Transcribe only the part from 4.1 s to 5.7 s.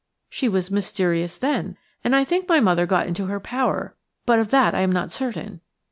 but of that I am not certain.